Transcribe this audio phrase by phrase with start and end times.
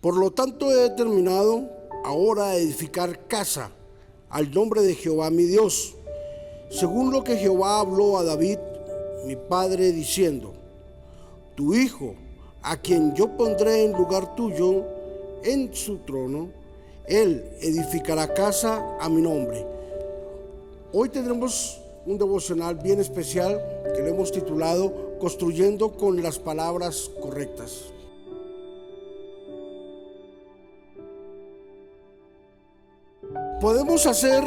[0.00, 1.68] Por lo tanto he determinado
[2.04, 3.70] ahora edificar casa
[4.30, 5.94] al nombre de Jehová mi Dios,
[6.70, 8.58] según lo que Jehová habló a David,
[9.26, 10.54] mi padre, diciendo,
[11.54, 12.14] tu hijo,
[12.62, 14.84] a quien yo pondré en lugar tuyo
[15.44, 16.48] en su trono,
[17.06, 19.66] él edificará casa a mi nombre.
[20.94, 23.60] Hoy tendremos un devocional bien especial
[23.94, 27.84] que le hemos titulado Construyendo con las palabras correctas.
[33.60, 34.42] Podemos hacer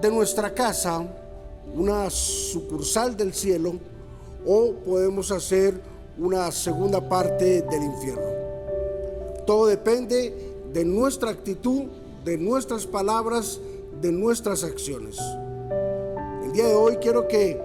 [0.00, 1.06] de nuestra casa
[1.76, 3.74] una sucursal del cielo
[4.44, 5.80] o podemos hacer
[6.18, 8.26] una segunda parte del infierno.
[9.46, 10.34] Todo depende
[10.72, 11.82] de nuestra actitud,
[12.24, 13.60] de nuestras palabras,
[14.00, 15.20] de nuestras acciones.
[16.44, 17.60] El día de hoy quiero que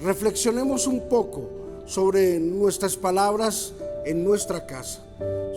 [0.00, 1.42] reflexionemos un poco
[1.86, 3.72] sobre nuestras palabras
[4.06, 5.00] en nuestra casa,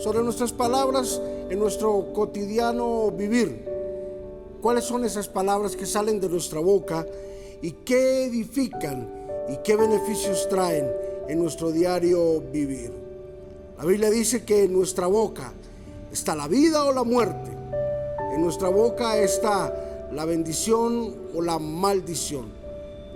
[0.00, 3.73] sobre nuestras palabras en nuestro cotidiano vivir.
[4.64, 7.06] ¿Cuáles son esas palabras que salen de nuestra boca
[7.60, 9.06] y qué edifican
[9.46, 10.90] y qué beneficios traen
[11.28, 12.90] en nuestro diario vivir?
[13.76, 15.52] La Biblia dice que en nuestra boca
[16.10, 17.50] está la vida o la muerte.
[18.32, 22.46] En nuestra boca está la bendición o la maldición.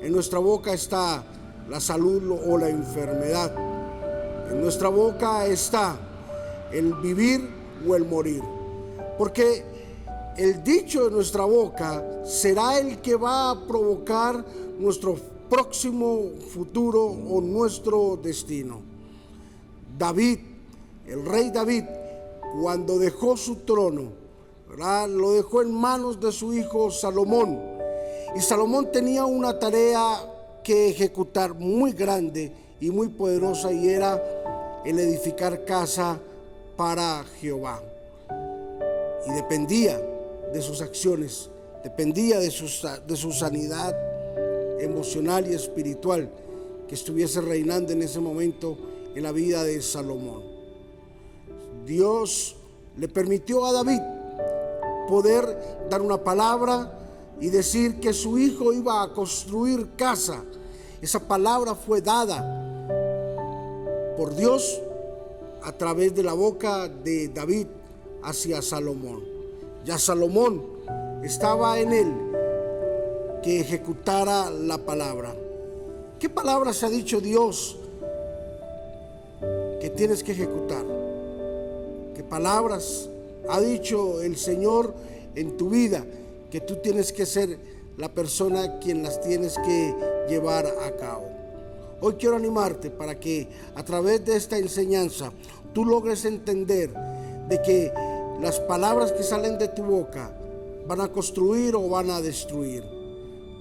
[0.02, 1.24] En nuestra boca está
[1.66, 3.54] la salud o la enfermedad.
[4.50, 5.96] En nuestra boca está
[6.74, 7.48] el vivir
[7.88, 8.42] o el morir.
[9.16, 9.77] Porque
[10.38, 14.44] el dicho de nuestra boca será el que va a provocar
[14.78, 15.16] nuestro
[15.50, 18.80] próximo futuro o nuestro destino.
[19.98, 20.38] David,
[21.08, 21.84] el rey David,
[22.62, 24.12] cuando dejó su trono,
[25.08, 27.58] lo dejó en manos de su hijo Salomón.
[28.36, 30.20] Y Salomón tenía una tarea
[30.62, 34.22] que ejecutar muy grande y muy poderosa y era
[34.84, 36.16] el edificar casa
[36.76, 37.82] para Jehová.
[39.26, 40.00] Y dependía
[40.52, 41.50] de sus acciones,
[41.82, 42.66] dependía de su,
[43.06, 43.96] de su sanidad
[44.80, 46.30] emocional y espiritual
[46.88, 48.78] que estuviese reinando en ese momento
[49.14, 50.42] en la vida de Salomón.
[51.84, 52.56] Dios
[52.96, 54.00] le permitió a David
[55.08, 56.98] poder dar una palabra
[57.40, 60.44] y decir que su hijo iba a construir casa.
[61.00, 62.56] Esa palabra fue dada
[64.16, 64.80] por Dios
[65.62, 67.66] a través de la boca de David
[68.22, 69.37] hacia Salomón.
[69.88, 70.62] Ya Salomón
[71.22, 72.12] estaba en él
[73.42, 75.34] que ejecutara la palabra.
[76.20, 77.78] ¿Qué palabras ha dicho Dios
[79.80, 80.84] que tienes que ejecutar?
[82.14, 83.08] ¿Qué palabras
[83.48, 84.92] ha dicho el Señor
[85.34, 86.04] en tu vida
[86.50, 87.58] que tú tienes que ser
[87.96, 89.94] la persona quien las tienes que
[90.28, 91.30] llevar a cabo?
[92.02, 95.32] Hoy quiero animarte para que a través de esta enseñanza
[95.72, 96.92] tú logres entender
[97.48, 97.90] de que
[98.40, 100.32] las palabras que salen de tu boca
[100.86, 102.84] van a construir o van a destruir.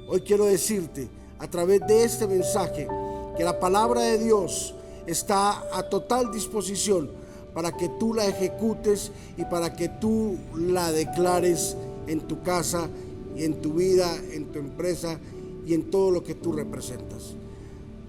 [0.08, 2.88] Hoy quiero decirte a través de este mensaje
[3.36, 4.74] que la palabra de Dios
[5.06, 7.10] está a total disposición
[7.54, 12.88] para que tú la ejecutes y para que tú la declares en tu casa
[13.36, 15.20] y en tu vida, en tu empresa
[15.66, 17.34] y en todo lo que tú representas.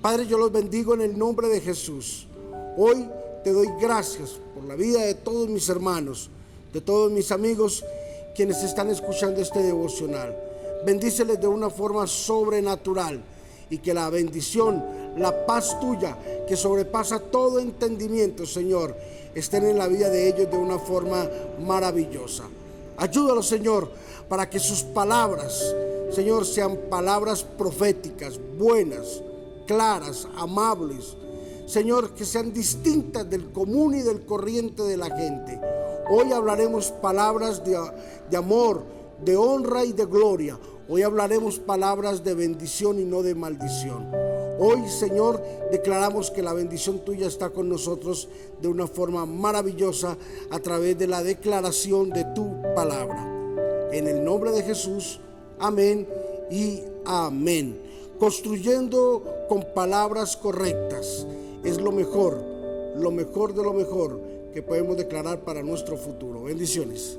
[0.03, 2.29] Padre, yo los bendigo en el nombre de Jesús.
[2.77, 3.09] Hoy
[3.43, 6.31] te doy gracias por la vida de todos mis hermanos,
[6.79, 7.85] de todos mis amigos
[8.37, 10.33] quienes están escuchando este devocional.
[10.87, 13.21] Bendíceles de una forma sobrenatural
[13.69, 14.85] y que la bendición,
[15.17, 16.17] la paz tuya,
[16.47, 18.95] que sobrepasa todo entendimiento, Señor,
[19.35, 21.29] estén en la vida de ellos de una forma
[21.67, 22.45] maravillosa.
[22.97, 23.91] Ayúdalo, Señor,
[24.29, 25.75] para que sus palabras,
[26.13, 29.21] Señor, sean palabras proféticas, buenas,
[29.67, 31.17] claras, amables.
[31.67, 35.61] Señor, que sean distintas del común y del corriente de la gente.
[36.11, 37.79] Hoy hablaremos palabras de,
[38.31, 38.83] de amor,
[39.23, 40.59] de honra y de gloria.
[40.89, 44.11] Hoy hablaremos palabras de bendición y no de maldición.
[44.59, 48.31] Hoy, Señor, declaramos que la bendición tuya está con nosotros
[48.61, 50.17] de una forma maravillosa
[50.51, 53.23] a través de la declaración de tu palabra.
[53.93, 55.21] En el nombre de Jesús,
[55.59, 56.09] amén
[56.51, 57.79] y amén.
[58.19, 61.27] Construyendo con palabras correctas
[61.63, 62.43] es lo mejor,
[62.97, 66.45] lo mejor de lo mejor que podemos declarar para nuestro futuro.
[66.45, 67.19] Bendiciones.